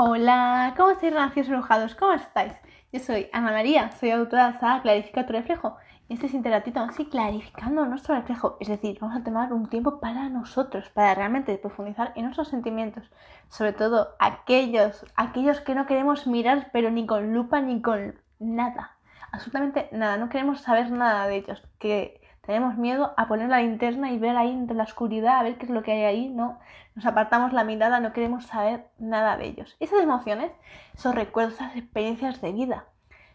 Hola, 0.00 0.74
¿cómo 0.76 0.90
estáis, 0.90 1.12
renacidos 1.12 1.48
enojados? 1.48 1.96
¿Cómo 1.96 2.12
estáis? 2.12 2.52
Yo 2.92 3.00
soy 3.00 3.28
Ana 3.32 3.50
María, 3.50 3.90
soy 3.90 4.12
autora 4.12 4.52
de 4.52 4.58
saga 4.60 4.80
Clarifica 4.82 5.26
tu 5.26 5.32
reflejo. 5.32 5.76
Y 6.08 6.14
este 6.14 6.26
es 6.26 6.34
interactivo 6.34 6.78
así 6.78 7.06
clarificando 7.06 7.84
nuestro 7.84 8.14
reflejo. 8.14 8.58
Es 8.60 8.68
decir, 8.68 8.96
vamos 9.00 9.16
a 9.20 9.24
tomar 9.24 9.52
un 9.52 9.68
tiempo 9.68 9.98
para 9.98 10.28
nosotros, 10.28 10.88
para 10.90 11.16
realmente 11.16 11.58
profundizar 11.58 12.12
en 12.14 12.26
nuestros 12.26 12.46
sentimientos. 12.46 13.10
Sobre 13.48 13.72
todo 13.72 14.10
aquellos, 14.20 15.04
aquellos 15.16 15.60
que 15.62 15.74
no 15.74 15.86
queremos 15.86 16.28
mirar, 16.28 16.70
pero 16.72 16.92
ni 16.92 17.04
con 17.04 17.34
lupa 17.34 17.60
ni 17.60 17.82
con 17.82 18.20
nada. 18.38 18.96
Absolutamente 19.32 19.88
nada. 19.90 20.16
No 20.16 20.28
queremos 20.28 20.60
saber 20.60 20.92
nada 20.92 21.26
de 21.26 21.38
ellos. 21.38 21.60
Que 21.80 22.20
tenemos 22.48 22.78
miedo 22.78 23.12
a 23.18 23.28
poner 23.28 23.50
la 23.50 23.60
linterna 23.60 24.10
y 24.10 24.18
ver 24.18 24.34
ahí 24.34 24.50
entre 24.50 24.74
la 24.74 24.84
oscuridad, 24.84 25.36
a 25.36 25.42
ver 25.42 25.58
qué 25.58 25.66
es 25.66 25.70
lo 25.70 25.82
que 25.82 25.92
hay 25.92 26.04
ahí, 26.04 26.28
¿no? 26.30 26.58
Nos 26.94 27.04
apartamos 27.04 27.52
la 27.52 27.62
mirada, 27.62 28.00
no 28.00 28.14
queremos 28.14 28.46
saber 28.46 28.88
nada 28.98 29.36
de 29.36 29.48
ellos. 29.48 29.76
Esas 29.80 30.00
emociones, 30.00 30.50
esos 30.94 31.14
recuerdos, 31.14 31.56
esas 31.56 31.76
experiencias 31.76 32.40
de 32.40 32.52
vida, 32.52 32.86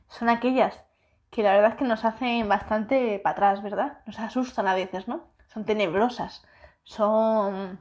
son 0.07 0.29
aquellas 0.29 0.83
que 1.29 1.43
la 1.43 1.51
verdad 1.53 1.73
es 1.73 1.77
que 1.77 1.83
nos 1.83 2.03
hacen 2.05 2.49
bastante 2.49 3.19
para 3.19 3.33
atrás, 3.33 3.61
¿verdad? 3.61 3.99
Nos 4.07 4.17
asustan 4.17 4.67
a 4.67 4.73
veces, 4.73 5.07
¿no? 5.07 5.25
Son 5.45 5.63
tenebrosas, 5.63 6.43
son 6.81 7.79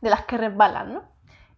de 0.00 0.10
las 0.10 0.24
que 0.24 0.36
resbalan, 0.36 0.94
¿no? 0.94 1.04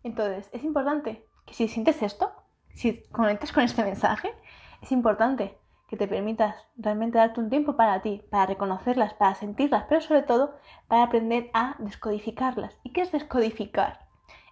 Entonces, 0.02 0.50
es 0.52 0.64
importante 0.64 1.24
que 1.46 1.54
si 1.54 1.66
sientes 1.68 2.02
esto, 2.02 2.30
si 2.74 3.04
conectas 3.04 3.52
con 3.52 3.62
este 3.62 3.82
mensaje, 3.82 4.34
es 4.82 4.92
importante 4.92 5.56
que 5.88 5.96
te 5.96 6.06
permitas 6.06 6.54
realmente 6.76 7.18
darte 7.18 7.40
un 7.40 7.48
tiempo 7.48 7.76
para 7.76 8.02
ti, 8.02 8.22
para 8.30 8.46
reconocerlas, 8.46 9.14
para 9.14 9.34
sentirlas, 9.34 9.84
pero 9.88 10.02
sobre 10.02 10.22
todo 10.22 10.54
para 10.86 11.04
aprender 11.04 11.50
a 11.54 11.76
descodificarlas. 11.78 12.78
¿Y 12.82 12.92
qué 12.92 13.00
es 13.00 13.10
descodificar? 13.10 14.06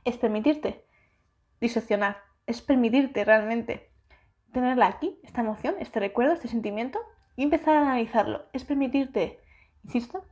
Es 0.04 0.16
permitirte 0.16 0.86
diseccionar, 1.60 2.16
es 2.46 2.62
permitirte 2.62 3.24
realmente 3.24 3.90
tenerla 4.52 4.86
aquí, 4.86 5.20
esta 5.22 5.42
emoción, 5.42 5.74
este 5.78 6.00
recuerdo, 6.00 6.32
este 6.32 6.48
sentimiento, 6.48 6.98
y 7.36 7.42
empezar 7.42 7.76
a 7.76 7.82
analizarlo. 7.82 8.46
Es 8.54 8.64
permitirte, 8.64 9.38
insisto, 9.84 10.24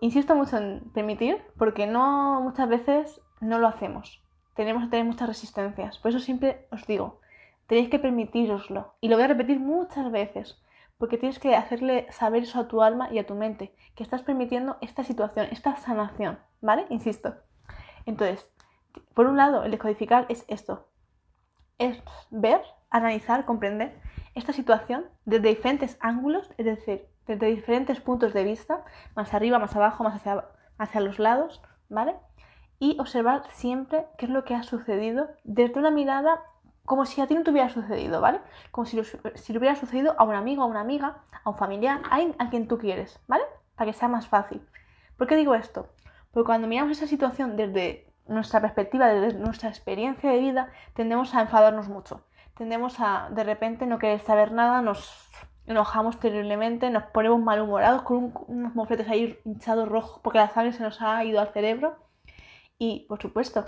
insisto 0.00 0.34
mucho 0.34 0.56
en 0.56 0.90
permitir, 0.94 1.42
porque 1.58 1.86
no 1.86 2.40
muchas 2.40 2.68
veces 2.70 3.20
no 3.42 3.58
lo 3.58 3.68
hacemos. 3.68 4.22
Tenemos 4.54 4.84
que 4.84 4.90
tener 4.90 5.04
muchas 5.04 5.28
resistencias. 5.28 5.98
Por 5.98 6.10
eso 6.10 6.20
siempre 6.20 6.66
os 6.70 6.86
digo, 6.86 7.20
Tenéis 7.66 7.88
que 7.88 7.98
permitiroslo. 7.98 8.94
Y 9.00 9.08
lo 9.08 9.16
voy 9.16 9.24
a 9.24 9.28
repetir 9.28 9.58
muchas 9.58 10.10
veces, 10.10 10.62
porque 10.98 11.18
tienes 11.18 11.38
que 11.38 11.54
hacerle 11.54 12.06
saber 12.10 12.44
eso 12.44 12.60
a 12.60 12.68
tu 12.68 12.82
alma 12.82 13.08
y 13.12 13.18
a 13.18 13.26
tu 13.26 13.34
mente, 13.34 13.74
que 13.94 14.02
estás 14.02 14.22
permitiendo 14.22 14.76
esta 14.80 15.04
situación, 15.04 15.48
esta 15.50 15.76
sanación, 15.76 16.38
¿vale? 16.60 16.86
Insisto. 16.90 17.34
Entonces, 18.06 18.50
por 19.14 19.26
un 19.26 19.36
lado, 19.36 19.64
el 19.64 19.70
descodificar 19.70 20.26
es 20.28 20.44
esto. 20.48 20.88
Es 21.78 22.02
ver, 22.30 22.62
analizar, 22.90 23.44
comprender 23.44 24.00
esta 24.34 24.52
situación 24.52 25.06
desde 25.24 25.48
diferentes 25.48 25.98
ángulos, 26.00 26.50
es 26.56 26.66
decir, 26.66 27.08
desde 27.26 27.46
diferentes 27.46 28.00
puntos 28.00 28.32
de 28.32 28.44
vista, 28.44 28.84
más 29.14 29.34
arriba, 29.34 29.58
más 29.58 29.74
abajo, 29.74 30.04
más 30.04 30.14
hacia, 30.14 30.44
hacia 30.78 31.00
los 31.00 31.18
lados, 31.18 31.60
¿vale? 31.88 32.14
Y 32.78 32.98
observar 33.00 33.42
siempre 33.50 34.06
qué 34.16 34.26
es 34.26 34.30
lo 34.30 34.44
que 34.44 34.54
ha 34.54 34.62
sucedido 34.62 35.28
desde 35.44 35.80
una 35.80 35.90
mirada 35.90 36.42
como 36.86 37.04
si 37.04 37.20
a 37.20 37.26
ti 37.26 37.34
no 37.34 37.42
te 37.42 37.50
hubiera 37.50 37.68
sucedido, 37.68 38.20
¿vale? 38.20 38.40
Como 38.70 38.86
si, 38.86 39.00
si 39.34 39.52
le 39.52 39.58
hubiera 39.58 39.76
sucedido 39.76 40.14
a 40.16 40.24
un 40.24 40.34
amigo, 40.34 40.62
a 40.62 40.66
una 40.66 40.80
amiga, 40.80 41.18
a 41.44 41.50
un 41.50 41.56
familiar, 41.56 42.00
a, 42.10 42.18
a 42.38 42.50
quien 42.50 42.68
tú 42.68 42.78
quieres, 42.78 43.20
¿vale? 43.26 43.44
Para 43.74 43.90
que 43.90 43.98
sea 43.98 44.08
más 44.08 44.26
fácil. 44.28 44.66
¿Por 45.18 45.26
qué 45.26 45.36
digo 45.36 45.54
esto? 45.54 45.88
Porque 46.32 46.46
cuando 46.46 46.68
miramos 46.68 46.96
esa 46.96 47.06
situación 47.06 47.56
desde 47.56 48.12
nuestra 48.28 48.60
perspectiva, 48.60 49.08
desde 49.08 49.38
nuestra 49.38 49.68
experiencia 49.68 50.30
de 50.30 50.38
vida, 50.38 50.70
tendemos 50.94 51.34
a 51.34 51.42
enfadarnos 51.42 51.88
mucho. 51.88 52.24
Tendemos 52.56 53.00
a, 53.00 53.28
de 53.30 53.44
repente, 53.44 53.86
no 53.86 53.98
querer 53.98 54.20
saber 54.20 54.52
nada, 54.52 54.80
nos 54.80 55.30
enojamos 55.66 56.18
terriblemente, 56.20 56.90
nos 56.90 57.04
ponemos 57.04 57.40
malhumorados 57.40 58.02
con 58.02 58.32
unos 58.46 58.74
mofletes 58.74 59.08
ahí 59.08 59.38
hinchados 59.44 59.88
rojos 59.88 60.20
porque 60.22 60.38
la 60.38 60.48
sangre 60.48 60.72
se 60.72 60.82
nos 60.82 61.02
ha 61.02 61.22
ido 61.24 61.40
al 61.40 61.48
cerebro. 61.48 61.96
Y, 62.78 63.06
por 63.08 63.20
supuesto, 63.20 63.64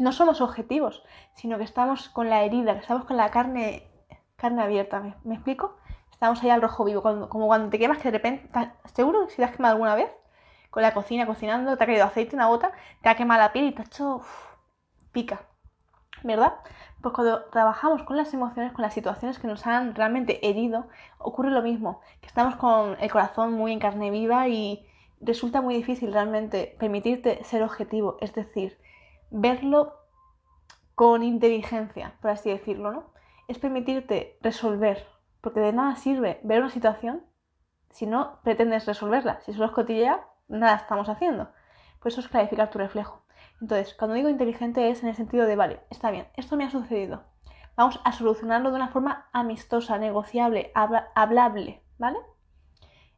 no 0.00 0.12
somos 0.12 0.40
objetivos, 0.40 1.02
sino 1.34 1.58
que 1.58 1.64
estamos 1.64 2.08
con 2.08 2.30
la 2.30 2.42
herida, 2.42 2.74
que 2.74 2.80
estamos 2.80 3.04
con 3.04 3.16
la 3.16 3.30
carne, 3.30 3.86
carne 4.36 4.62
abierta, 4.62 5.00
¿me, 5.24 5.34
explico? 5.34 5.76
Estamos 6.10 6.42
ahí 6.42 6.50
al 6.50 6.62
rojo 6.62 6.84
vivo, 6.84 7.02
como 7.02 7.46
cuando 7.46 7.70
te 7.70 7.78
quemas 7.78 7.98
que 7.98 8.10
de 8.10 8.18
repente, 8.18 8.50
¿seguro 8.94 9.26
que 9.26 9.30
si 9.30 9.36
te 9.36 9.44
has 9.44 9.52
quemado 9.52 9.74
alguna 9.74 9.94
vez? 9.94 10.10
Con 10.70 10.82
la 10.82 10.94
cocina, 10.94 11.26
cocinando, 11.26 11.76
te 11.76 11.84
ha 11.84 11.86
caído 11.86 12.04
aceite, 12.04 12.36
una 12.36 12.46
gota, 12.46 12.72
te 13.02 13.08
ha 13.08 13.14
quemado 13.14 13.40
la 13.40 13.52
piel 13.52 13.66
y 13.66 13.72
te 13.72 13.82
ha 13.82 13.84
hecho... 13.84 14.22
pica, 15.12 15.42
¿verdad? 16.22 16.54
Pues 17.02 17.14
cuando 17.14 17.44
trabajamos 17.46 18.02
con 18.02 18.16
las 18.16 18.32
emociones, 18.34 18.72
con 18.72 18.82
las 18.82 18.94
situaciones 18.94 19.38
que 19.38 19.46
nos 19.46 19.66
han 19.66 19.94
realmente 19.94 20.46
herido, 20.48 20.88
ocurre 21.18 21.50
lo 21.50 21.62
mismo, 21.62 22.00
que 22.20 22.26
estamos 22.26 22.56
con 22.56 22.96
el 23.00 23.10
corazón 23.10 23.52
muy 23.52 23.72
en 23.72 23.80
carne 23.80 24.10
viva 24.10 24.48
y 24.48 24.86
resulta 25.20 25.60
muy 25.60 25.74
difícil 25.74 26.12
realmente 26.12 26.76
permitirte 26.78 27.42
ser 27.44 27.62
objetivo, 27.62 28.16
es 28.20 28.34
decir, 28.34 28.78
verlo 29.30 29.94
con 30.94 31.22
inteligencia, 31.22 32.16
por 32.20 32.30
así 32.30 32.50
decirlo, 32.50 32.92
¿no? 32.92 33.12
Es 33.48 33.58
permitirte 33.58 34.38
resolver, 34.42 35.06
porque 35.40 35.60
de 35.60 35.72
nada 35.72 35.96
sirve 35.96 36.40
ver 36.42 36.60
una 36.60 36.70
situación 36.70 37.24
si 37.90 38.06
no 38.06 38.38
pretendes 38.44 38.86
resolverla. 38.86 39.40
Si 39.40 39.52
solo 39.52 39.66
es 39.66 39.72
cotillea, 39.72 40.24
nada 40.48 40.76
estamos 40.76 41.08
haciendo. 41.08 41.50
Por 42.00 42.12
eso 42.12 42.20
es 42.20 42.28
clarificar 42.28 42.70
tu 42.70 42.78
reflejo. 42.78 43.22
Entonces, 43.60 43.94
cuando 43.94 44.14
digo 44.14 44.28
inteligente 44.28 44.90
es 44.90 45.02
en 45.02 45.08
el 45.08 45.14
sentido 45.14 45.46
de, 45.46 45.56
vale, 45.56 45.80
está 45.90 46.10
bien, 46.10 46.28
esto 46.36 46.56
me 46.56 46.64
ha 46.64 46.70
sucedido. 46.70 47.24
Vamos 47.76 48.00
a 48.04 48.12
solucionarlo 48.12 48.70
de 48.70 48.76
una 48.76 48.88
forma 48.88 49.28
amistosa, 49.32 49.98
negociable, 49.98 50.72
hablable, 50.74 51.82
¿vale? 51.98 52.18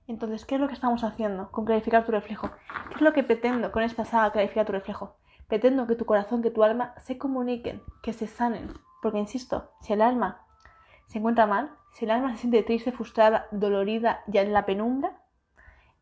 Entonces, 0.06 0.44
¿qué 0.44 0.56
es 0.56 0.60
lo 0.60 0.68
que 0.68 0.74
estamos 0.74 1.04
haciendo 1.04 1.50
con 1.50 1.64
clarificar 1.64 2.04
tu 2.04 2.12
reflejo? 2.12 2.50
¿Qué 2.88 2.94
es 2.96 3.00
lo 3.00 3.12
que 3.12 3.22
pretendo 3.22 3.72
con 3.72 3.82
esta 3.82 4.04
saga 4.04 4.32
clarificar 4.32 4.66
tu 4.66 4.72
reflejo? 4.72 5.16
Pretendo 5.52 5.86
que 5.86 5.96
tu 5.96 6.06
corazón, 6.06 6.40
que 6.40 6.50
tu 6.50 6.62
alma 6.62 6.94
se 6.96 7.18
comuniquen, 7.18 7.82
que 8.02 8.14
se 8.14 8.26
sanen. 8.26 8.72
Porque, 9.02 9.18
insisto, 9.18 9.68
si 9.82 9.92
el 9.92 10.00
alma 10.00 10.46
se 11.08 11.18
encuentra 11.18 11.44
mal, 11.44 11.76
si 11.92 12.06
el 12.06 12.10
alma 12.10 12.32
se 12.32 12.38
siente 12.38 12.62
triste, 12.62 12.90
frustrada, 12.90 13.48
dolorida, 13.50 14.22
ya 14.28 14.40
en 14.40 14.54
la 14.54 14.64
penumbra, 14.64 15.20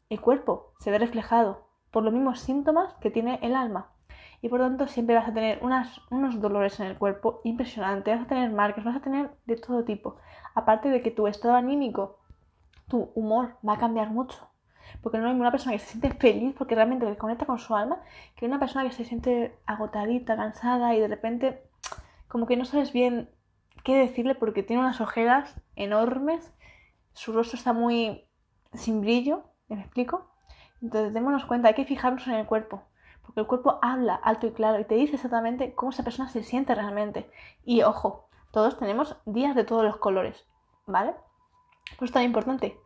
el 0.08 0.20
cuerpo 0.20 0.72
se 0.78 0.92
ve 0.92 1.00
reflejado 1.00 1.66
por 1.90 2.04
los 2.04 2.12
mismos 2.12 2.38
síntomas 2.38 2.94
que 3.00 3.10
tiene 3.10 3.40
el 3.42 3.56
alma. 3.56 3.90
Y 4.40 4.48
por 4.48 4.60
tanto 4.60 4.86
siempre 4.86 5.16
vas 5.16 5.28
a 5.28 5.34
tener 5.34 5.58
unos 5.64 6.40
dolores 6.40 6.78
en 6.78 6.86
el 6.86 6.96
cuerpo 6.96 7.40
impresionantes, 7.42 8.18
vas 8.18 8.26
a 8.26 8.28
tener 8.28 8.52
marcas, 8.52 8.84
vas 8.84 8.98
a 8.98 9.00
tener 9.00 9.32
de 9.46 9.56
todo 9.56 9.82
tipo. 9.82 10.14
Aparte 10.54 10.90
de 10.90 11.02
que 11.02 11.10
tu 11.10 11.26
estado 11.26 11.56
anímico, 11.56 12.20
tu 12.86 13.10
humor 13.16 13.56
va 13.68 13.72
a 13.72 13.78
cambiar 13.80 14.10
mucho. 14.10 14.48
Porque 15.02 15.18
no 15.18 15.28
hay 15.28 15.34
una 15.34 15.50
persona 15.50 15.72
que 15.72 15.78
se 15.78 15.98
siente 15.98 16.10
feliz 16.10 16.54
porque 16.56 16.74
realmente 16.74 17.16
conecta 17.16 17.46
con 17.46 17.58
su 17.58 17.74
alma 17.74 18.00
que 18.36 18.46
una 18.46 18.58
persona 18.58 18.84
que 18.84 18.92
se 18.92 19.04
siente 19.04 19.58
agotadita, 19.66 20.36
cansada 20.36 20.94
y 20.94 21.00
de 21.00 21.08
repente 21.08 21.62
como 22.28 22.46
que 22.46 22.56
no 22.56 22.64
sabes 22.64 22.92
bien 22.92 23.28
qué 23.82 23.96
decirle 23.96 24.34
porque 24.34 24.62
tiene 24.62 24.82
unas 24.82 25.00
ojeras 25.00 25.60
enormes, 25.74 26.52
su 27.12 27.32
rostro 27.32 27.58
está 27.58 27.72
muy 27.72 28.24
sin 28.72 29.00
brillo, 29.00 29.42
¿me 29.68 29.80
explico? 29.80 30.30
Entonces 30.80 31.12
démonos 31.12 31.44
cuenta, 31.44 31.68
hay 31.68 31.74
que 31.74 31.84
fijarnos 31.84 32.26
en 32.28 32.34
el 32.34 32.46
cuerpo, 32.46 32.82
porque 33.22 33.40
el 33.40 33.46
cuerpo 33.46 33.78
habla 33.82 34.14
alto 34.14 34.46
y 34.46 34.52
claro 34.52 34.78
y 34.78 34.84
te 34.84 34.94
dice 34.94 35.16
exactamente 35.16 35.74
cómo 35.74 35.90
esa 35.90 36.04
persona 36.04 36.28
se 36.28 36.42
siente 36.42 36.74
realmente. 36.74 37.30
Y 37.64 37.82
ojo, 37.82 38.28
todos 38.52 38.78
tenemos 38.78 39.16
días 39.26 39.54
de 39.54 39.64
todos 39.64 39.84
los 39.84 39.96
colores, 39.96 40.46
¿vale? 40.86 41.14
Pues 41.98 42.10
es 42.10 42.14
tan 42.14 42.22
importante 42.22 42.78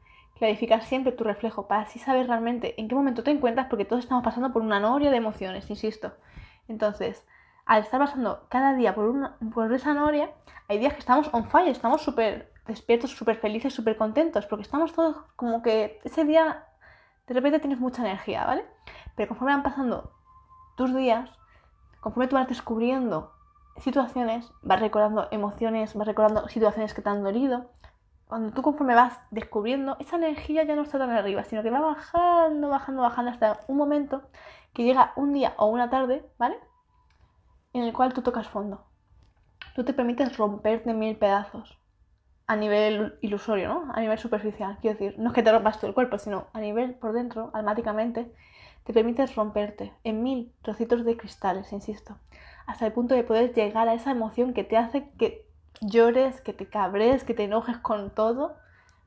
clarificar 0.45 0.83
siempre 0.83 1.13
tu 1.13 1.25
reflejo 1.25 1.67
para 1.67 1.83
así 1.83 1.99
saber 1.99 2.27
realmente 2.27 2.79
en 2.79 2.87
qué 2.87 2.95
momento 2.95 3.23
te 3.23 3.31
encuentras, 3.31 3.69
porque 3.69 3.87
todos 3.87 4.05
estamos 4.05 4.23
pasando 4.23 4.53
por 4.53 4.61
una 4.61 4.79
noria 4.79 5.11
de 5.11 5.17
emociones, 5.17 5.71
insisto. 5.71 6.13
Entonces, 6.69 7.27
al 7.65 7.81
estar 7.81 7.99
pasando 7.99 8.45
cada 8.51 8.75
día 8.75 8.95
por, 8.95 9.07
una, 9.07 9.39
por 9.55 9.73
esa 9.73 9.95
noria, 9.95 10.31
hay 10.69 10.79
días 10.79 10.93
que 10.93 10.99
estamos 10.99 11.31
on 11.33 11.47
fire, 11.47 11.69
estamos 11.69 12.03
súper 12.03 12.53
despiertos, 12.67 13.13
súper 13.13 13.37
felices, 13.37 13.73
súper 13.73 13.97
contentos, 13.97 14.45
porque 14.45 14.65
estamos 14.65 14.93
todos 14.93 15.17
como 15.35 15.63
que 15.63 15.99
ese 16.05 16.25
día 16.27 16.67
de 17.27 17.33
repente 17.33 17.59
tienes 17.59 17.81
mucha 17.81 18.03
energía, 18.03 18.45
¿vale? 18.45 18.67
Pero 19.17 19.29
conforme 19.29 19.55
van 19.55 19.63
pasando 19.63 20.13
tus 20.77 20.95
días, 20.95 21.31
conforme 22.01 22.29
tú 22.29 22.37
vas 22.37 22.49
descubriendo 22.49 23.33
situaciones, 23.79 24.53
vas 24.61 24.81
recordando 24.81 25.27
emociones, 25.31 25.95
vas 25.95 26.07
recordando 26.07 26.49
situaciones 26.49 26.93
que 26.93 27.01
te 27.01 27.09
han 27.09 27.23
dolido, 27.23 27.71
cuando 28.35 28.51
tú 28.51 28.63
conforme 28.63 28.97
vas 28.97 29.21
descubriendo, 29.31 29.97
esa 30.01 30.17
energía 30.17 30.65
ya 30.65 30.75
no 30.75 30.83
está 30.83 30.99
tan 30.99 31.11
arriba, 31.11 31.45
sino 31.45 31.63
que 31.63 31.71
va 31.71 31.79
bajando, 31.79 32.69
bajando, 32.69 33.03
bajando 33.03 33.31
hasta 33.31 33.61
un 33.69 33.77
momento 33.77 34.23
que 34.73 34.83
llega 34.83 35.13
un 35.15 35.33
día 35.33 35.55
o 35.57 35.67
una 35.67 35.89
tarde, 35.89 36.29
¿vale? 36.37 36.59
En 37.73 37.85
el 37.85 37.93
cual 37.93 38.13
tú 38.13 38.23
tocas 38.23 38.49
fondo. 38.49 38.87
Tú 39.77 39.85
te 39.85 39.93
permites 39.93 40.37
romperte 40.37 40.91
en 40.91 40.99
mil 40.99 41.17
pedazos. 41.17 41.79
A 42.49 42.57
nivel 42.57 43.17
ilusorio, 43.21 43.69
¿no? 43.69 43.93
A 43.95 44.01
nivel 44.01 44.19
superficial. 44.19 44.79
Quiero 44.81 44.99
decir, 44.99 45.17
no 45.17 45.29
es 45.29 45.35
que 45.37 45.45
te 45.45 45.53
rompas 45.53 45.79
todo 45.79 45.87
el 45.87 45.95
cuerpo, 45.95 46.19
sino 46.19 46.49
a 46.53 46.59
nivel 46.59 46.97
por 46.97 47.13
dentro, 47.13 47.53
almáticamente, 47.55 48.35
te 48.83 48.93
permites 48.93 49.37
romperte 49.37 49.93
en 50.03 50.25
mil 50.25 50.53
trocitos 50.63 51.05
de 51.05 51.17
cristales, 51.17 51.73
insisto. 51.73 52.19
hasta 52.67 52.85
el 52.85 52.93
punto 52.93 53.15
de 53.15 53.23
poder 53.23 53.55
llegar 53.55 53.89
a 53.89 53.95
esa 53.95 54.11
emoción 54.11 54.55
que 54.55 54.65
te 54.65 54.77
hace 54.77 55.09
que 55.11 55.54
llores, 55.81 56.41
que 56.41 56.53
te 56.53 56.67
cabres, 56.67 57.25
que 57.25 57.35
te 57.35 57.45
enojes 57.45 57.79
con 57.79 58.11
todo, 58.11 58.57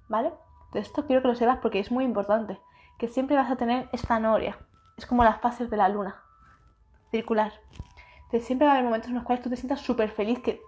¿vale? 0.07 0.33
Esto 0.73 1.05
quiero 1.05 1.21
que 1.21 1.29
lo 1.29 1.35
sepas 1.35 1.59
porque 1.59 1.79
es 1.79 1.91
muy 1.91 2.03
importante, 2.03 2.59
que 2.97 3.07
siempre 3.07 3.35
vas 3.35 3.49
a 3.51 3.55
tener 3.55 3.89
esta 3.91 4.19
noria, 4.19 4.57
es 4.97 5.05
como 5.05 5.23
las 5.23 5.39
fases 5.39 5.69
de 5.69 5.77
la 5.77 5.89
luna, 5.89 6.21
circular. 7.11 7.53
Entonces 8.25 8.45
siempre 8.45 8.67
va 8.67 8.73
a 8.73 8.75
haber 8.75 8.85
momentos 8.85 9.09
en 9.09 9.15
los 9.15 9.23
cuales 9.23 9.43
tú 9.43 9.49
te 9.49 9.55
sientas 9.55 9.81
súper 9.81 10.09
feliz, 10.09 10.39
que 10.39 10.61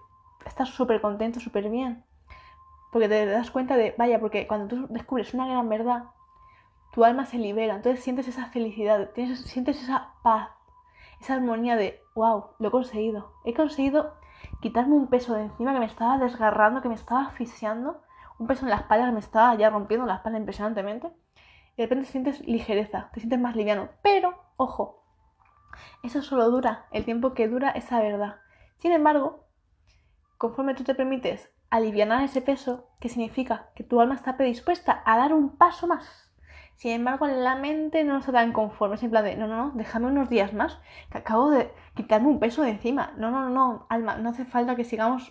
estás 0.46 0.70
súper 0.70 1.00
contento, 1.00 1.40
súper 1.40 1.68
bien, 1.68 2.04
porque 2.90 3.08
te 3.08 3.26
das 3.26 3.50
cuenta 3.50 3.76
de, 3.76 3.94
vaya, 3.98 4.18
porque 4.18 4.46
cuando 4.46 4.68
tú 4.68 4.86
descubres 4.88 5.34
una 5.34 5.46
gran 5.46 5.68
verdad, 5.68 6.04
tu 6.92 7.04
alma 7.04 7.26
se 7.26 7.38
libera, 7.38 7.76
entonces 7.76 8.02
sientes 8.02 8.26
esa 8.26 8.46
felicidad, 8.46 9.10
sientes 9.14 9.82
esa 9.82 10.14
paz, 10.22 10.50
esa 11.20 11.34
armonía 11.34 11.76
de, 11.76 12.02
wow, 12.14 12.46
lo 12.58 12.68
he 12.68 12.70
conseguido, 12.70 13.32
he 13.44 13.54
conseguido 13.54 14.14
quitarme 14.60 14.94
un 14.94 15.08
peso 15.08 15.34
de 15.34 15.42
encima 15.42 15.72
que 15.72 15.80
me 15.80 15.86
estaba 15.86 16.18
desgarrando, 16.18 16.82
que 16.82 16.88
me 16.88 16.94
estaba 16.94 17.26
asfixiando, 17.26 18.02
un 18.38 18.46
peso 18.46 18.64
en 18.64 18.70
la 18.70 18.76
espalda 18.76 19.06
que 19.06 19.12
me 19.12 19.20
estaba 19.20 19.54
ya 19.54 19.70
rompiendo 19.70 20.06
la 20.06 20.16
espalda 20.16 20.38
impresionantemente, 20.38 21.08
y 21.74 21.76
de 21.76 21.82
repente 21.84 22.06
sientes 22.06 22.46
ligereza, 22.46 23.10
te 23.12 23.20
sientes 23.20 23.40
más 23.40 23.56
liviano, 23.56 23.90
pero, 24.02 24.34
ojo, 24.56 25.04
eso 26.02 26.22
solo 26.22 26.50
dura 26.50 26.86
el 26.90 27.04
tiempo 27.04 27.34
que 27.34 27.48
dura 27.48 27.70
esa 27.70 28.00
verdad. 28.00 28.36
Sin 28.78 28.92
embargo, 28.92 29.46
conforme 30.38 30.74
tú 30.74 30.84
te 30.84 30.94
permites 30.94 31.50
aliviar 31.70 32.22
ese 32.22 32.42
peso, 32.42 32.88
¿qué 33.00 33.08
significa? 33.08 33.70
Que 33.74 33.84
tu 33.84 34.00
alma 34.00 34.14
está 34.14 34.36
predispuesta 34.36 35.02
a 35.04 35.16
dar 35.16 35.32
un 35.32 35.56
paso 35.56 35.86
más 35.86 36.29
sin 36.80 36.92
embargo, 36.92 37.26
la 37.26 37.56
mente 37.56 38.04
no 38.04 38.16
está 38.16 38.32
tan 38.32 38.54
conforme. 38.54 38.94
Es 38.94 39.02
en 39.02 39.10
plan 39.10 39.22
de, 39.22 39.36
no, 39.36 39.46
no, 39.46 39.66
no, 39.66 39.72
déjame 39.74 40.06
unos 40.06 40.30
días 40.30 40.54
más, 40.54 40.78
que 41.10 41.18
acabo 41.18 41.50
de 41.50 41.70
quitarme 41.94 42.28
un 42.28 42.40
peso 42.40 42.62
de 42.62 42.70
encima. 42.70 43.12
No, 43.18 43.30
no, 43.30 43.50
no, 43.50 43.84
alma, 43.90 44.16
no 44.16 44.30
hace 44.30 44.46
falta 44.46 44.76
que 44.76 44.84
sigamos 44.84 45.30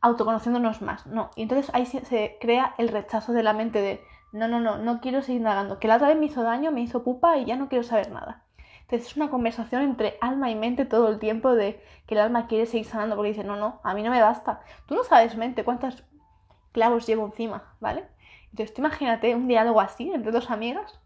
autoconociéndonos 0.00 0.80
más. 0.80 1.06
No. 1.06 1.28
Y 1.36 1.42
entonces 1.42 1.70
ahí 1.74 1.84
se, 1.84 2.38
crea 2.40 2.74
el 2.78 2.88
rechazo 2.88 3.34
de 3.34 3.42
la 3.42 3.52
mente 3.52 3.82
de, 3.82 4.00
no, 4.32 4.48
no, 4.48 4.60
no, 4.60 4.78
no 4.78 5.02
quiero 5.02 5.20
seguir 5.20 5.40
indagando. 5.40 5.78
Que 5.78 5.88
la 5.88 5.96
otra 5.96 6.08
vez 6.08 6.16
me 6.16 6.24
hizo 6.24 6.42
daño, 6.42 6.72
me 6.72 6.80
hizo 6.80 7.04
pupa 7.04 7.36
y 7.36 7.44
ya 7.44 7.56
no 7.56 7.68
quiero 7.68 7.84
saber 7.84 8.10
nada. 8.10 8.42
Entonces 8.80 9.08
es 9.08 9.16
una 9.18 9.28
conversación 9.28 9.82
entre 9.82 10.16
alma 10.22 10.50
y 10.50 10.54
mente 10.54 10.86
todo 10.86 11.08
el 11.10 11.18
tiempo 11.18 11.54
de 11.54 11.84
que 12.06 12.14
el 12.14 12.20
alma 12.22 12.46
quiere 12.46 12.64
seguir 12.64 12.86
sanando 12.86 13.14
porque 13.16 13.32
dice, 13.32 13.44
no, 13.44 13.56
no, 13.56 13.82
a 13.84 13.92
mí 13.92 14.02
no 14.02 14.10
me 14.10 14.22
basta. 14.22 14.62
Tú 14.86 14.94
no 14.94 15.04
sabes, 15.04 15.36
mente, 15.36 15.64
cuántos 15.64 16.02
clavos 16.72 17.06
llevo 17.06 17.26
encima, 17.26 17.74
¿vale? 17.78 18.08
Entonces, 18.52 18.74
tú 18.74 18.82
imagínate 18.82 19.34
un 19.34 19.48
diálogo 19.48 19.80
así 19.80 20.12
entre 20.12 20.30
dos 20.30 20.50
amigas, 20.50 21.00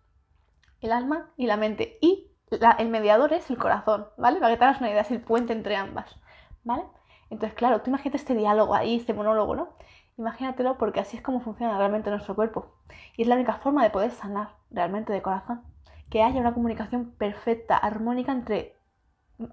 el 0.80 0.92
alma 0.92 1.30
y 1.36 1.46
la 1.46 1.56
mente. 1.56 1.98
Y 2.00 2.32
el 2.78 2.88
mediador 2.88 3.32
es 3.32 3.48
el 3.50 3.58
corazón, 3.58 4.08
¿vale? 4.16 4.40
Para 4.40 4.52
que 4.52 4.58
te 4.58 4.64
hagas 4.64 4.80
una 4.80 4.90
idea, 4.90 5.02
es 5.02 5.10
el 5.12 5.20
puente 5.20 5.52
entre 5.52 5.76
ambas, 5.76 6.18
¿vale? 6.64 6.82
Entonces, 7.30 7.56
claro, 7.56 7.80
tú 7.82 7.90
imagínate 7.90 8.18
este 8.18 8.34
diálogo 8.34 8.74
ahí, 8.74 8.96
este 8.96 9.14
monólogo, 9.14 9.54
¿no? 9.54 9.76
Imagínatelo 10.16 10.76
porque 10.76 11.00
así 11.00 11.16
es 11.16 11.22
como 11.22 11.40
funciona 11.40 11.78
realmente 11.78 12.10
nuestro 12.10 12.34
cuerpo. 12.34 12.74
Y 13.16 13.22
es 13.22 13.28
la 13.28 13.36
única 13.36 13.54
forma 13.54 13.84
de 13.84 13.90
poder 13.90 14.10
sanar 14.10 14.56
realmente 14.70 15.12
de 15.12 15.22
corazón. 15.22 15.62
Que 16.10 16.22
haya 16.22 16.40
una 16.40 16.54
comunicación 16.54 17.12
perfecta, 17.12 17.76
armónica 17.76 18.32
entre 18.32 18.76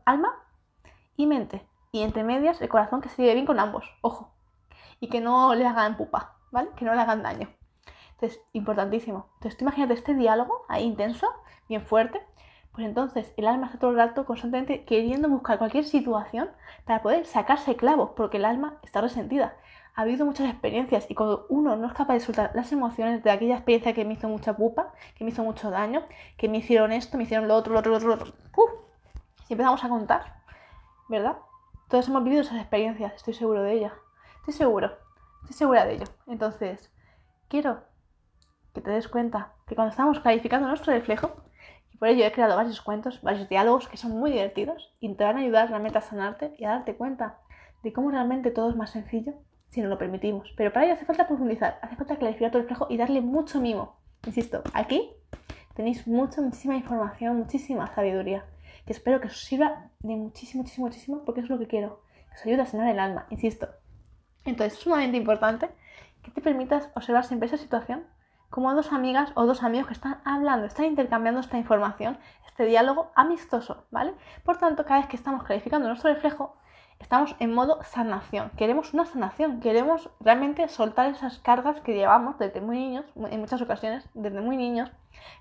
alma 0.06 0.34
y 1.16 1.28
mente. 1.28 1.68
Y 1.92 2.01
entre 2.01 2.24
medias 2.24 2.62
el 2.62 2.69
corazón 2.69 3.01
que 3.01 3.10
se 3.10 3.22
lleve 3.22 3.36
bien 3.36 3.46
con 3.46 3.60
ambos, 3.60 3.86
ojo. 4.01 4.34
Y 5.00 5.10
que 5.10 5.22
no 5.22 5.54
le 5.54 5.68
hagan 5.68 5.98
pupa, 5.98 6.38
¿vale? 6.51 6.69
Que 6.75 6.86
no 6.86 6.96
le 6.96 7.01
hagan 7.01 7.22
daño. 7.22 7.50
Entonces, 8.13 8.42
importantísimo. 8.54 9.27
Entonces, 9.36 9.57
tú 9.57 9.65
imagínate 9.65 9.94
este 9.94 10.13
diálogo 10.13 10.65
ahí 10.69 10.83
intenso, 10.83 11.27
bien 11.68 11.81
fuerte. 11.81 12.21
Pues 12.74 12.88
entonces 12.88 13.31
el 13.38 13.45
alma 13.45 13.68
está 13.68 13.77
todo 13.77 13.92
el 13.92 13.98
rato 13.98 14.25
constantemente 14.25 14.83
queriendo 14.83 15.30
buscar 15.30 15.60
cualquier 15.60 15.86
situación 15.86 16.50
para 16.86 17.04
poder 17.04 17.25
sacarse 17.27 17.75
clavos, 17.75 18.12
porque 18.15 18.38
el 18.38 18.45
alma 18.45 18.80
está 18.81 19.00
resentida. 19.00 19.54
Ha 19.95 20.01
habido 20.01 20.25
muchas 20.25 20.50
experiencias 20.50 21.06
y 21.07 21.13
cuando 21.13 21.45
uno 21.50 21.75
no 21.75 21.86
es 21.86 21.94
capaz 21.94 22.13
de 22.15 22.19
soltar 22.21 22.51
las 22.56 22.71
emociones 22.71 23.24
de 23.24 23.30
aquella 23.30 23.56
experiencia 23.56 23.94
que 23.94 24.06
me 24.06 24.13
hizo 24.13 24.27
mucha 24.27 24.57
pupa, 24.57 24.92
que 25.15 25.24
me 25.24 25.30
hizo 25.30 25.44
mucho 25.44 25.69
daño, 25.69 26.01
que 26.36 26.50
me 26.50 26.57
hicieron 26.57 26.92
esto, 26.92 27.15
me 27.15 27.25
hicieron 27.25 27.48
lo 27.48 27.56
otro, 27.56 27.74
lo 27.74 27.80
otro, 27.80 27.92
lo 27.92 27.98
otro, 27.98 28.07
lo 28.07 28.15
otro. 28.15 28.33
¡Uf! 28.57 28.71
Si 29.45 29.54
empezamos 29.54 29.83
a 29.83 29.89
contar, 29.89 30.42
¿verdad? 31.10 31.38
Todos 31.89 32.07
hemos 32.07 32.24
vivido 32.24 32.42
esas 32.42 32.57
experiencias, 32.57 33.13
estoy 33.13 33.36
seguro 33.36 33.62
de 33.62 33.74
ellas. 33.74 33.94
Estoy 34.39 34.54
seguro, 34.56 34.98
estoy 35.44 35.57
segura 35.57 35.86
de 35.86 35.94
ello. 35.94 36.06
Entonces, 36.25 36.92
quiero 37.50 37.83
que 38.74 38.81
te 38.81 38.92
des 38.92 39.08
cuenta 39.08 39.54
que 39.68 39.75
cuando 39.75 39.92
estamos 39.92 40.20
clarificando 40.20 40.68
nuestro 40.68 40.94
reflejo, 40.94 41.31
y 41.94 41.98
por 41.98 42.08
ello 42.08 42.25
he 42.25 42.31
creado 42.31 42.56
varios 42.56 42.81
cuentos, 42.81 43.22
varios 43.22 43.48
diálogos 43.50 43.88
que 43.88 43.98
son 43.98 44.12
muy 44.12 44.31
divertidos 44.31 44.94
y 45.00 45.14
te 45.14 45.24
van 45.24 45.38
a 45.38 45.42
ayudar 45.42 45.70
realmente 45.70 45.98
a 45.98 46.02
sanarte 46.02 46.56
y 46.58 46.66
a 46.66 46.72
darte 46.72 46.96
cuenta 46.96 47.38
de 47.84 47.94
cómo 47.94 48.12
realmente 48.12 48.52
todo 48.52 48.70
es 48.70 48.75
más 48.75 48.90
sencillo 48.90 49.34
si 49.70 49.81
nos 49.81 49.90
lo 49.90 49.98
permitimos. 49.98 50.54
Pero 50.58 50.72
para 50.72 50.86
ello 50.86 50.96
hace 50.96 51.06
falta 51.06 51.28
profundizar, 51.28 51.80
hace 51.81 51.96
falta 51.96 52.18
clarificar 52.18 52.52
tu 52.52 52.60
reflejo 52.60 52.88
y 52.90 52.98
darle 52.98 53.22
mucho 53.22 53.60
mimo. 53.60 53.98
Insisto, 54.25 54.64
aquí 54.74 55.12
tenéis 55.75 56.08
mucha, 56.08 56.42
muchísima 56.42 56.75
información, 56.75 57.38
muchísima 57.38 57.94
sabiduría, 57.94 58.46
que 58.86 58.94
espero 58.94 59.20
que 59.20 59.28
os 59.28 59.44
sirva 59.44 59.90
de 60.00 60.16
muchísimo, 60.16 60.64
muchísimo, 60.64 60.88
muchísimo, 60.88 61.25
porque 61.25 61.42
es 61.42 61.50
lo 61.50 61.60
que 61.60 61.68
quiero, 61.68 62.02
que 62.30 62.36
os 62.36 62.46
ayude 62.46 62.62
a 62.62 62.66
sanar 62.66 62.90
el 62.90 63.00
alma, 63.00 63.25
insisto. 63.30 63.68
Entonces, 64.46 64.74
es 64.74 64.80
sumamente 64.80 65.18
importante 65.18 65.70
que 66.22 66.31
te 66.31 66.42
permitas 66.42 66.90
observar 66.96 67.25
siempre 67.25 67.48
esa 67.48 67.58
situación 67.58 68.06
como 68.54 68.76
dos 68.76 68.94
amigas 68.94 69.32
o 69.34 69.48
dos 69.48 69.64
amigos 69.64 69.88
que 69.88 69.94
están 69.94 70.22
hablando, 70.24 70.68
están 70.68 70.86
intercambiando 70.86 71.42
esta 71.42 71.58
información, 71.58 72.20
este 72.46 72.66
diálogo 72.66 73.12
amistoso, 73.16 73.88
¿vale? 73.90 74.14
Por 74.46 74.58
tanto, 74.58 74.86
cada 74.86 75.00
vez 75.00 75.10
que 75.10 75.16
estamos 75.16 75.44
clarificando 75.44 75.88
nuestro 75.88 76.14
reflejo, 76.14 76.56
estamos 77.00 77.36
en 77.40 77.52
modo 77.52 77.82
sanación. 77.82 78.52
Queremos 78.52 78.94
una 78.94 79.08
sanación, 79.08 79.60
queremos 79.60 80.12
realmente 80.20 80.68
soltar 80.68 81.08
esas 81.08 81.40
cargas 81.40 81.82
que 81.82 81.96
llevamos 81.96 82.38
desde 82.38 82.62
muy 82.62 82.78
niños, 82.78 83.06
en 83.16 83.40
muchas 83.40 83.60
ocasiones, 83.60 84.08
desde 84.14 84.40
muy 84.40 84.56
niños, 84.56 84.92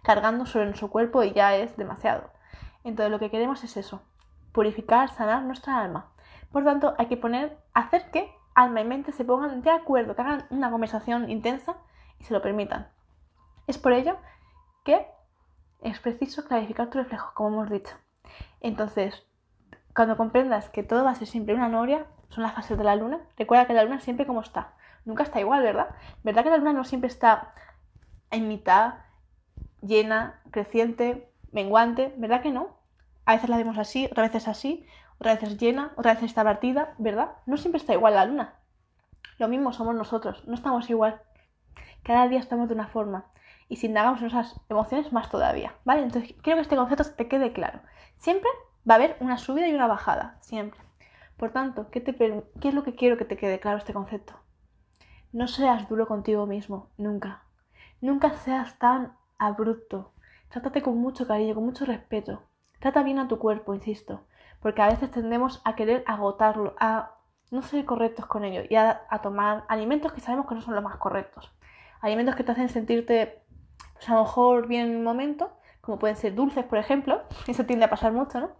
cargando 0.03 0.47
sobre 0.47 0.65
nuestro 0.65 0.88
cuerpo 0.88 1.23
y 1.23 1.35
ya 1.35 1.55
es 1.55 1.76
demasiado. 1.76 2.31
Entonces, 2.82 3.11
lo 3.11 3.19
que 3.19 3.31
queremos 3.31 3.62
es 3.62 3.76
eso, 3.76 4.00
purificar, 4.53 5.11
sanar 5.11 5.43
nuestra 5.43 5.82
alma. 5.82 6.06
Por 6.50 6.65
tanto, 6.65 6.94
hay 6.97 7.08
que 7.08 7.19
poner, 7.19 7.58
hacer 7.75 8.11
que 8.11 8.35
alma 8.55 8.81
y 8.81 8.85
mente 8.85 9.12
se 9.12 9.26
pongan 9.26 9.61
de 9.61 9.70
acuerdo, 9.70 10.17
que 10.17 10.23
hagan 10.23 10.47
una 10.49 10.70
conversación 10.70 11.29
intensa 11.29 11.76
y 12.19 12.25
se 12.25 12.32
lo 12.32 12.41
permitan. 12.41 12.88
Es 13.67 13.79
por 13.79 13.93
ello 13.93 14.17
que 14.85 15.06
es 15.82 15.99
preciso 16.00 16.44
clarificar 16.44 16.91
tu 16.91 16.99
reflejo, 16.99 17.32
como 17.35 17.49
hemos 17.49 17.70
dicho. 17.70 17.94
Entonces, 18.61 19.25
cuando 19.94 20.17
comprendas 20.17 20.70
que 20.70 20.82
todo 20.82 21.05
va 21.05 21.11
a 21.11 21.14
ser 21.14 21.29
siempre 21.29 21.55
una 21.55 21.69
noria, 21.69 22.06
son 22.31 22.43
las 22.43 22.55
fases 22.55 22.79
de 22.79 22.85
la 22.85 22.97
luna, 22.97 23.20
recuerda 23.37 23.67
que 23.67 23.75
la 23.75 23.84
luna 23.84 24.01
siempre 24.01 24.27
como 24.27 24.41
está. 24.41 24.72
Nunca 25.05 25.22
está 25.22 25.41
igual, 25.41 25.63
¿verdad? 25.63 25.94
¿Verdad 26.22 26.44
que 26.44 26.51
la 26.51 26.56
luna 26.56 26.72
no 26.72 26.84
siempre 26.84 27.08
está 27.08 27.55
en 28.31 28.48
mitad, 28.48 28.94
llena, 29.81 30.41
creciente, 30.51 31.31
menguante? 31.51 32.15
¿Verdad 32.17 32.41
que 32.41 32.53
no? 32.53 32.69
A 33.27 33.34
veces 33.34 33.51
la 33.51 33.56
vemos 33.56 33.79
así, 33.79 34.06
otras 34.06 34.32
veces 34.32 34.48
así, 34.48 34.86
otras 35.19 35.41
veces 35.41 35.58
llena, 35.58 35.93
otras 35.96 36.17
veces 36.17 36.31
está 36.31 36.44
partida, 36.44 36.94
¿verdad? 36.98 37.32
No 37.46 37.56
siempre 37.56 37.79
está 37.79 37.93
igual 37.93 38.15
la 38.15 38.25
luna. 38.25 38.55
Lo 39.39 39.48
mismo 39.48 39.72
somos 39.72 39.94
nosotros, 39.94 40.46
no 40.46 40.55
estamos 40.55 40.89
igual. 40.89 41.20
Cada 42.03 42.29
día 42.29 42.41
estamos 42.41 42.69
de 42.69 42.75
una 42.75 42.89
forma 42.89 43.27
y 43.72 43.76
si 43.76 43.86
indagamos 43.86 44.20
en 44.20 44.26
esas 44.26 44.60
emociones 44.69 45.14
más 45.14 45.31
todavía, 45.31 45.72
¿vale? 45.86 46.02
Entonces 46.02 46.34
quiero 46.43 46.58
que 46.58 46.60
este 46.60 46.76
concepto 46.76 47.10
te 47.14 47.26
quede 47.26 47.55
claro. 47.55 47.81
Siempre 48.17 48.50
va 48.88 48.94
a 48.94 48.96
haber 48.96 49.17
una 49.20 49.38
subida 49.38 49.67
y 49.67 49.72
una 49.72 49.86
bajada, 49.86 50.36
siempre. 50.43 50.79
Por 51.38 51.52
tanto, 51.52 51.91
¿qué, 51.91 52.02
te, 52.02 52.14
¿qué 52.14 52.69
es 52.69 52.74
lo 52.74 52.82
que 52.82 52.94
quiero 52.94 53.17
que 53.17 53.24
te 53.24 53.38
quede 53.38 53.60
claro 53.60 53.79
este 53.79 53.94
concepto? 53.94 54.34
No 55.32 55.48
seas 55.48 55.88
duro 55.88 56.06
contigo 56.06 56.44
mismo, 56.44 56.91
nunca. 56.98 57.44
Nunca 58.02 58.34
seas 58.34 58.79
tan 58.79 59.17
abrupto. 59.38 60.12
Trátate 60.50 60.82
con 60.82 60.98
mucho 60.98 61.26
cariño, 61.26 61.55
con 61.55 61.64
mucho 61.64 61.86
respeto. 61.86 62.43
Trata 62.79 63.02
bien 63.02 63.20
a 63.20 63.26
tu 63.26 63.38
cuerpo, 63.38 63.72
insisto, 63.72 64.26
porque 64.60 64.82
a 64.82 64.88
veces 64.88 65.10
tendemos 65.10 65.62
a 65.64 65.76
querer 65.76 66.05
agotarlo, 66.06 66.74
a 66.79 67.12
no 67.50 67.62
ser 67.62 67.86
correctos 67.86 68.26
con 68.26 68.44
ello 68.44 68.64
y 68.69 68.76
a 68.76 69.00
tomar 69.22 69.64
alimentos 69.69 70.12
que 70.12 70.20
sabemos 70.20 70.46
que 70.46 70.56
no 70.56 70.60
son 70.60 70.74
los 70.74 70.84
más 70.84 70.96
correctos. 70.96 71.50
Alimentos 72.02 72.34
que 72.34 72.43
te 72.43 72.50
hacen 72.50 72.69
sentirte 72.69 73.42
pues 74.03 74.11
a 74.11 74.15
lo 74.15 74.25
mejor 74.25 74.67
viene 74.67 74.97
un 74.97 75.05
momento, 75.05 75.53
como 75.81 76.01
pueden 76.01 76.17
ser 76.17 76.35
dulces, 76.35 76.65
por 76.65 76.79
ejemplo, 76.79 77.23
eso 77.47 77.65
tiende 77.67 77.85
a 77.85 77.91
pasar 77.91 78.13
mucho, 78.13 78.41
¿no? 78.41 78.51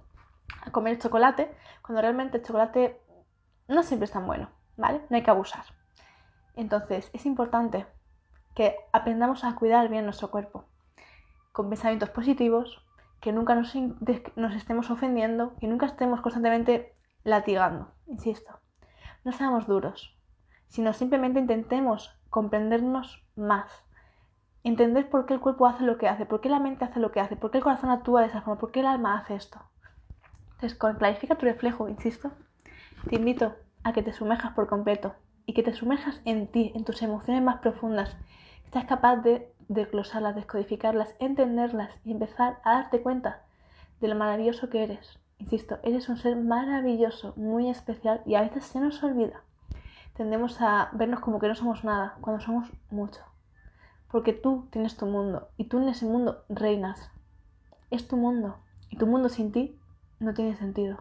A 0.65 0.71
comer 0.71 1.01
chocolate, 1.01 1.53
cuando 1.85 2.01
realmente 2.01 2.37
el 2.37 2.45
chocolate 2.45 3.01
no 3.67 3.83
siempre 3.83 4.05
es 4.05 4.13
tan 4.13 4.25
bueno, 4.25 4.51
¿vale? 4.77 5.01
No 5.11 5.17
hay 5.17 5.25
que 5.25 5.31
abusar. 5.33 5.65
Entonces, 6.55 7.11
es 7.13 7.27
importante 7.27 7.87
que 8.55 8.77
aprendamos 8.93 9.43
a 9.43 9.57
cuidar 9.57 9.89
bien 9.89 10.05
nuestro 10.05 10.31
cuerpo, 10.31 10.67
con 11.51 11.69
pensamientos 11.69 12.11
positivos, 12.11 12.87
que 13.21 13.33
nunca 13.33 13.57
nos, 13.57 13.75
nos 14.37 14.55
estemos 14.55 14.91
ofendiendo, 14.91 15.57
que 15.57 15.67
nunca 15.67 15.87
estemos 15.87 16.21
constantemente 16.21 16.95
latigando, 17.25 17.93
insisto. 18.07 18.61
No 19.25 19.33
seamos 19.33 19.67
duros, 19.67 20.17
sino 20.69 20.93
simplemente 20.93 21.41
intentemos 21.41 22.17
comprendernos 22.31 23.25
más, 23.35 23.85
entender 24.65 25.09
por 25.09 25.27
qué 25.27 25.35
el 25.35 25.41
cuerpo 25.41 25.67
hace 25.67 25.85
lo 25.85 25.99
que 25.99 26.09
hace, 26.09 26.27
por 26.27 26.41
qué 26.41 26.49
la 26.49 26.61
mente 26.61 26.85
hace 26.85 27.01
lo 27.01 27.13
que 27.13 27.21
hace, 27.21 27.37
por 27.37 27.51
qué 27.51 27.59
el 27.59 27.65
corazón 27.65 27.91
actúa 27.91 28.21
de 28.21 28.29
esa 28.29 28.43
forma, 28.43 28.61
por 28.61 28.71
qué 28.71 28.81
el 28.81 28.87
alma 28.87 29.19
hace 29.19 29.35
esto. 29.35 29.61
Entonces, 30.55 30.79
clarifica 30.79 31.35
tu 31.35 31.47
reflejo, 31.47 31.89
insisto, 31.89 32.31
te 33.09 33.17
invito 33.17 33.55
a 33.83 33.93
que 33.93 34.03
te 34.03 34.13
sumerjas 34.13 34.53
por 34.53 34.69
completo 34.69 35.15
y 35.45 35.55
que 35.55 35.63
te 35.63 35.73
sumerjas 35.73 36.21
en 36.25 36.47
ti, 36.47 36.73
en 36.75 36.85
tus 36.85 37.03
emociones 37.03 37.43
más 37.43 37.59
profundas. 37.59 38.17
Que 38.65 38.71
seas 38.71 38.85
capaz 38.85 39.17
de 39.17 39.53
desglosarlas, 39.69 40.37
descodificarlas, 40.37 41.15
entenderlas 41.19 41.91
y 42.05 42.13
empezar 42.13 42.59
a 42.65 42.75
darte 42.75 43.03
cuenta 43.03 43.43
de 44.01 44.09
lo 44.09 44.15
maravilloso 44.15 44.71
que 44.71 44.85
eres. 44.85 45.19
Insisto, 45.39 45.81
eres 45.83 46.09
un 46.09 46.17
ser 46.17 46.37
maravilloso, 46.37 47.33
muy 47.37 47.69
especial 47.69 48.23
y 48.25 48.37
a 48.37 48.43
veces 48.43 48.65
se 48.65 48.79
nos 48.79 49.03
olvida. 49.03 49.43
Tendemos 50.15 50.61
a 50.61 50.91
vernos 50.93 51.21
como 51.21 51.41
que 51.41 51.49
no 51.49 51.55
somos 51.57 51.83
nada, 51.83 52.17
cuando 52.21 52.41
somos 52.41 52.71
mucho. 52.91 53.32
Porque 54.13 54.35
tú 54.35 54.69
tienes 54.71 54.97
tu 54.97 55.07
mundo 55.07 55.49
y 55.57 55.65
tú 55.65 55.79
en 55.79 55.89
ese 55.89 56.05
mundo 56.07 56.45
reinas. 56.49 57.11
Es 57.91 58.07
tu 58.07 58.17
mundo 58.17 58.59
y 58.91 58.97
tu 58.99 59.07
mundo 59.07 59.29
sin 59.29 59.51
ti 59.51 59.81
no 60.21 60.35
tiene 60.35 60.55
sentido. 60.55 60.99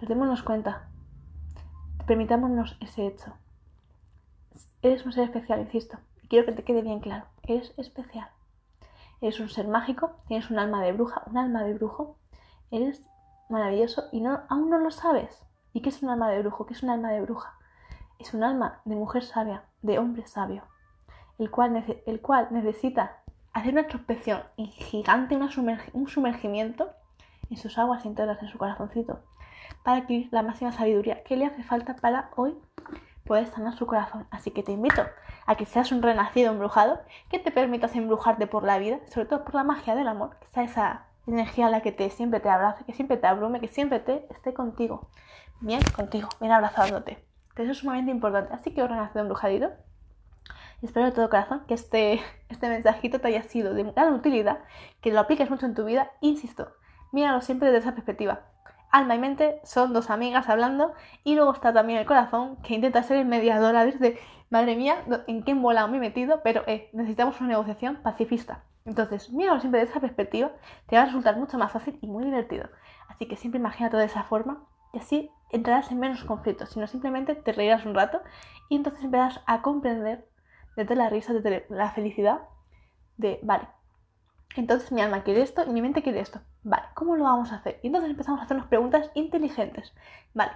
Démonos 0.00 0.42
cuenta, 0.42 0.88
permitámonos 2.06 2.76
ese 2.80 3.06
hecho. 3.06 3.34
Eres 4.82 5.04
un 5.04 5.12
ser 5.12 5.24
especial, 5.24 5.60
insisto, 5.60 5.98
y 6.22 6.28
quiero 6.28 6.46
que 6.46 6.52
te 6.52 6.62
quede 6.62 6.82
bien 6.82 7.00
claro, 7.00 7.26
eres 7.42 7.74
especial. 7.76 8.28
Eres 9.20 9.40
un 9.40 9.48
ser 9.48 9.66
mágico, 9.66 10.12
tienes 10.28 10.50
un 10.50 10.58
alma 10.58 10.82
de 10.82 10.92
bruja, 10.92 11.22
un 11.26 11.38
alma 11.38 11.64
de 11.64 11.74
brujo, 11.74 12.16
eres 12.70 13.02
maravilloso 13.48 14.04
y 14.12 14.20
no, 14.20 14.42
aún 14.48 14.70
no 14.70 14.78
lo 14.78 14.90
sabes. 14.90 15.42
¿Y 15.72 15.80
qué 15.80 15.88
es 15.88 16.02
un 16.02 16.10
alma 16.10 16.30
de 16.30 16.40
brujo? 16.40 16.66
¿Qué 16.66 16.74
es 16.74 16.82
un 16.82 16.90
alma 16.90 17.10
de 17.10 17.22
bruja? 17.22 17.54
Es 18.18 18.34
un 18.34 18.44
alma 18.44 18.80
de 18.84 18.94
mujer 18.94 19.24
sabia, 19.24 19.64
de 19.82 19.98
hombre 19.98 20.26
sabio, 20.26 20.62
el 21.38 21.50
cual, 21.50 21.84
el 22.06 22.20
cual 22.20 22.48
necesita 22.50 23.18
hacer 23.52 23.72
una 23.72 23.82
introspección 23.82 24.42
gigante, 24.56 25.36
un 25.92 26.08
sumergimiento 26.08 26.90
en 27.50 27.56
sus 27.56 27.78
aguas 27.78 28.04
internas, 28.04 28.42
en 28.42 28.48
su 28.48 28.58
corazoncito, 28.58 29.20
para 29.82 29.98
adquirir 29.98 30.28
la 30.32 30.42
máxima 30.42 30.72
sabiduría 30.72 31.22
que 31.22 31.36
le 31.36 31.46
hace 31.46 31.62
falta 31.62 31.96
para 31.96 32.30
hoy 32.36 32.54
poder 33.24 33.46
sanar 33.48 33.74
su 33.74 33.86
corazón. 33.86 34.26
Así 34.30 34.50
que 34.50 34.62
te 34.62 34.72
invito 34.72 35.04
a 35.46 35.54
que 35.56 35.66
seas 35.66 35.92
un 35.92 36.02
renacido 36.02 36.52
embrujado, 36.52 37.00
que 37.28 37.38
te 37.38 37.50
permitas 37.50 37.94
embrujarte 37.96 38.46
por 38.46 38.64
la 38.64 38.78
vida, 38.78 38.98
sobre 39.08 39.26
todo 39.26 39.44
por 39.44 39.54
la 39.54 39.64
magia 39.64 39.94
del 39.94 40.08
amor, 40.08 40.36
que 40.40 40.46
sea 40.48 40.64
esa 40.64 41.06
energía 41.26 41.66
a 41.66 41.70
la 41.70 41.82
que 41.82 41.92
te, 41.92 42.08
siempre 42.10 42.40
te 42.40 42.48
abrace, 42.48 42.84
que 42.84 42.92
siempre 42.92 43.16
te 43.16 43.26
abrume, 43.26 43.60
que 43.60 43.68
siempre 43.68 44.00
te 44.00 44.26
esté 44.30 44.54
contigo, 44.54 45.08
bien 45.60 45.80
contigo, 45.94 46.28
bien 46.40 46.52
abrazándote. 46.52 47.24
eso 47.56 47.72
es 47.72 47.78
sumamente 47.78 48.10
importante. 48.10 48.54
Así 48.54 48.72
que, 48.72 48.86
renacido 48.86 49.22
embrujadito, 49.22 49.70
espero 50.82 51.06
de 51.06 51.12
todo 51.12 51.30
corazón 51.30 51.62
que 51.66 51.74
este, 51.74 52.20
este 52.48 52.68
mensajito 52.68 53.20
te 53.20 53.28
haya 53.28 53.42
sido 53.42 53.74
de 53.74 53.84
gran 53.84 54.14
utilidad, 54.14 54.60
que 55.00 55.12
lo 55.12 55.20
apliques 55.20 55.50
mucho 55.50 55.66
en 55.66 55.74
tu 55.74 55.84
vida. 55.84 56.10
Insisto, 56.20 56.72
míralo 57.12 57.40
siempre 57.40 57.68
desde 57.68 57.80
esa 57.80 57.94
perspectiva. 57.94 58.40
Alma 58.90 59.14
y 59.14 59.18
mente 59.18 59.60
son 59.64 59.92
dos 59.92 60.10
amigas 60.10 60.48
hablando 60.48 60.92
y 61.24 61.34
luego 61.34 61.52
está 61.52 61.72
también 61.72 61.98
el 61.98 62.06
corazón 62.06 62.56
que 62.62 62.74
intenta 62.74 63.02
ser 63.02 63.18
el 63.18 63.26
mediador 63.26 63.76
a 63.76 63.84
de, 63.84 64.18
madre 64.48 64.76
mía, 64.76 65.02
en 65.26 65.42
qué 65.42 65.50
embolado 65.52 65.88
me 65.88 65.96
he 65.96 66.00
metido, 66.00 66.40
pero 66.42 66.62
eh, 66.66 66.88
necesitamos 66.92 67.40
una 67.40 67.50
negociación 67.50 67.96
pacifista. 68.02 68.62
Entonces, 68.84 69.32
míralo 69.32 69.60
siempre 69.60 69.80
desde 69.80 69.92
esa 69.92 70.00
perspectiva, 70.00 70.52
te 70.86 70.96
va 70.96 71.02
a 71.02 71.06
resultar 71.06 71.36
mucho 71.36 71.58
más 71.58 71.72
fácil 71.72 71.98
y 72.00 72.06
muy 72.06 72.24
divertido. 72.24 72.68
Así 73.08 73.26
que 73.26 73.36
siempre 73.36 73.58
imagínate 73.58 73.96
de 73.96 74.04
esa 74.04 74.22
forma 74.22 74.64
y 74.92 74.98
así 74.98 75.30
entrarás 75.50 75.90
en 75.90 75.98
menos 75.98 76.24
conflictos, 76.24 76.70
sino 76.70 76.86
simplemente 76.86 77.34
te 77.34 77.52
reirás 77.52 77.84
un 77.84 77.94
rato 77.94 78.20
y 78.68 78.76
entonces 78.76 79.02
empezarás 79.04 79.42
a 79.46 79.62
comprender 79.62 80.28
desde 80.76 80.94
la 80.94 81.08
risa, 81.08 81.32
desde 81.32 81.66
la 81.70 81.90
felicidad 81.90 82.42
de, 83.16 83.40
vale, 83.42 83.68
entonces 84.56 84.92
mi 84.92 85.00
alma 85.00 85.22
quiere 85.22 85.42
esto 85.42 85.64
y 85.64 85.70
mi 85.70 85.82
mente 85.82 86.02
quiere 86.02 86.20
esto. 86.20 86.40
Vale, 86.62 86.84
¿cómo 86.94 87.16
lo 87.16 87.24
vamos 87.24 87.52
a 87.52 87.56
hacer? 87.56 87.80
Y 87.82 87.88
entonces 87.88 88.10
empezamos 88.10 88.40
a 88.40 88.44
hacernos 88.44 88.66
preguntas 88.66 89.10
inteligentes. 89.14 89.94
Vale, 90.34 90.52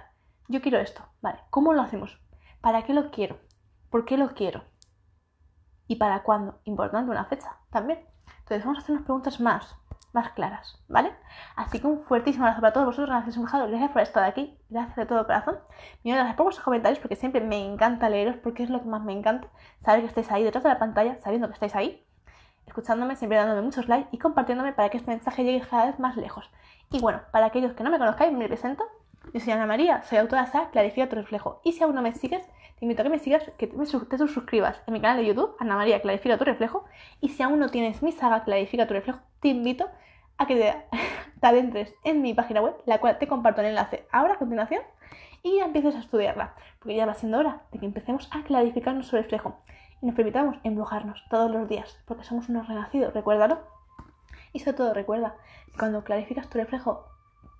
yo 0.47 0.61
quiero 0.61 0.79
esto. 0.79 1.03
Vale, 1.21 1.39
¿cómo 1.49 1.73
lo 1.73 1.81
hacemos? 1.81 2.19
¿Para 2.61 2.83
qué 2.83 2.93
lo 2.93 3.11
quiero? 3.11 3.39
¿Por 3.89 4.05
qué 4.05 4.17
lo 4.17 4.33
quiero? 4.33 4.63
¿Y 5.87 5.97
para 5.97 6.23
cuándo? 6.23 6.61
Importante 6.63 7.11
una 7.11 7.25
fecha 7.25 7.57
también. 7.69 8.05
Entonces 8.39 8.63
vamos 8.63 8.79
a 8.79 8.81
hacernos 8.81 9.03
preguntas 9.03 9.39
más, 9.39 9.75
más 10.13 10.31
claras, 10.31 10.81
¿vale? 10.87 11.11
Así 11.55 11.79
que 11.79 11.87
un 11.87 12.01
fuertísimo 12.01 12.45
abrazo 12.45 12.61
para 12.61 12.73
todos 12.73 12.87
vosotros, 12.87 13.09
gracias 13.09 13.35
embrujados, 13.35 13.69
gracias 13.69 13.91
por 13.91 14.01
estar 14.01 14.23
aquí, 14.23 14.57
gracias 14.69 14.95
de 14.95 15.05
todo 15.05 15.25
corazón. 15.25 15.59
Y 16.03 16.11
gracias 16.11 16.35
por 16.35 16.45
vuestros 16.45 16.65
comentarios 16.65 16.99
porque 16.99 17.15
siempre 17.15 17.41
me 17.41 17.65
encanta 17.65 18.09
leeros 18.09 18.37
porque 18.37 18.63
es 18.63 18.69
lo 18.69 18.81
que 18.81 18.87
más 18.87 19.03
me 19.03 19.13
encanta, 19.13 19.47
saber 19.83 20.01
que 20.01 20.07
estáis 20.07 20.31
ahí 20.31 20.43
detrás 20.43 20.63
de 20.63 20.69
la 20.69 20.79
pantalla, 20.79 21.19
sabiendo 21.21 21.47
que 21.47 21.53
estáis 21.53 21.75
ahí 21.75 22.05
escuchándome, 22.71 23.15
siempre 23.15 23.37
dándome 23.37 23.61
muchos 23.61 23.87
likes 23.87 24.07
y 24.11 24.17
compartiéndome 24.17 24.73
para 24.73 24.89
que 24.89 24.97
este 24.97 25.11
mensaje 25.11 25.43
llegue 25.43 25.61
cada 25.61 25.87
vez 25.87 25.99
más 25.99 26.15
lejos. 26.15 26.49
Y 26.89 26.99
bueno, 26.99 27.21
para 27.31 27.47
aquellos 27.47 27.73
que 27.73 27.83
no 27.83 27.89
me 27.89 27.97
conozcáis, 27.97 28.31
me 28.33 28.47
presento. 28.47 28.83
Yo 29.33 29.39
soy 29.39 29.53
Ana 29.53 29.65
María, 29.65 30.01
soy 30.03 30.17
autora 30.17 30.45
de 30.45 30.69
Clarifica 30.71 31.07
tu 31.07 31.15
reflejo. 31.15 31.61
Y 31.63 31.73
si 31.73 31.83
aún 31.83 31.95
no 31.95 32.01
me 32.01 32.11
sigues, 32.13 32.43
te 32.79 32.85
invito 32.85 33.01
a 33.01 33.03
que 33.03 33.09
me 33.09 33.19
sigas, 33.19 33.43
que 33.57 33.67
te, 33.67 34.17
suscribas 34.27 34.81
en 34.87 34.93
mi 34.93 35.01
canal 35.01 35.17
de 35.17 35.27
YouTube, 35.27 35.55
Ana 35.59 35.75
María 35.75 36.01
Clarifica 36.01 36.37
tu 36.37 36.43
reflejo. 36.43 36.85
Y 37.19 37.29
si 37.29 37.43
aún 37.43 37.59
no 37.59 37.69
tienes 37.69 38.01
mi 38.01 38.11
saga 38.11 38.43
Clarifica 38.43 38.87
tu 38.87 38.93
reflejo, 38.93 39.19
te 39.41 39.49
invito 39.49 39.89
a 40.37 40.45
que 40.47 40.55
te, 41.41 41.47
adentres 41.47 41.93
en 42.03 42.21
mi 42.21 42.33
página 42.33 42.61
web, 42.61 42.75
la 42.85 42.99
cual 42.99 43.17
te 43.17 43.27
comparto 43.27 43.61
el 43.61 43.67
enlace 43.67 44.05
ahora 44.11 44.35
a 44.35 44.39
continuación, 44.39 44.81
y 45.43 45.57
empieces 45.57 45.95
a 45.95 45.99
estudiarla, 45.99 46.53
porque 46.79 46.95
ya 46.95 47.05
va 47.05 47.15
siendo 47.15 47.39
hora 47.39 47.63
de 47.71 47.79
que 47.79 47.85
empecemos 47.85 48.29
a 48.31 48.43
clarificar 48.43 48.93
nuestro 48.93 49.17
reflejo 49.17 49.57
y 50.01 50.05
nos 50.05 50.15
permitamos 50.15 50.57
embrujarnos 50.63 51.23
todos 51.29 51.49
los 51.49 51.67
días, 51.67 51.99
porque 52.05 52.23
somos 52.23 52.49
unos 52.49 52.67
renacidos, 52.67 53.13
recuérdalo. 53.13 53.59
Y 54.53 54.59
sobre 54.59 54.77
todo 54.77 54.93
recuerda, 54.93 55.35
cuando 55.77 56.03
clarificas 56.03 56.49
tu 56.49 56.57
reflejo, 56.57 57.05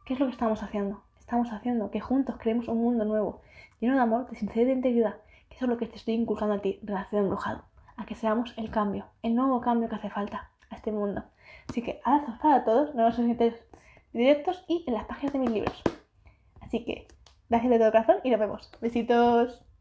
¿qué 0.05 0.13
es 0.13 0.19
lo 0.19 0.25
que 0.25 0.33
estamos 0.33 0.61
haciendo? 0.61 1.01
Estamos 1.19 1.51
haciendo 1.51 1.91
que 1.91 2.01
juntos 2.01 2.35
creemos 2.39 2.67
un 2.67 2.81
mundo 2.81 3.05
nuevo, 3.05 3.41
lleno 3.79 3.95
de 3.95 4.01
amor, 4.01 4.29
de 4.29 4.35
sinceridad 4.35 4.65
y 4.65 4.69
de 4.69 4.75
integridad, 4.75 5.15
que 5.49 5.55
eso 5.55 5.65
es 5.65 5.69
lo 5.69 5.77
que 5.77 5.87
te 5.87 5.95
estoy 5.95 6.15
inculcando 6.15 6.55
a 6.55 6.59
ti, 6.59 6.79
renacido 6.83 7.21
embrujado, 7.21 7.63
a 7.95 8.05
que 8.05 8.15
seamos 8.15 8.53
el 8.57 8.69
cambio, 8.69 9.05
el 9.23 9.35
nuevo 9.35 9.61
cambio 9.61 9.87
que 9.87 9.95
hace 9.95 10.09
falta 10.09 10.49
a 10.69 10.75
este 10.75 10.91
mundo. 10.91 11.23
Así 11.71 11.81
que 11.81 12.01
abrazos 12.03 12.37
para 12.39 12.65
todos, 12.65 12.93
nos 12.95 13.17
vemos 13.17 13.19
en 13.19 13.55
directos 14.11 14.65
y 14.67 14.83
en 14.87 14.93
las 14.93 15.05
páginas 15.05 15.31
de 15.31 15.39
mis 15.39 15.51
libros. 15.51 15.81
Así 16.59 16.83
que, 16.83 17.07
gracias 17.49 17.71
de 17.71 17.79
todo 17.79 17.91
corazón 17.93 18.17
y 18.25 18.29
nos 18.29 18.41
vemos. 18.41 18.69
Besitos. 18.81 19.63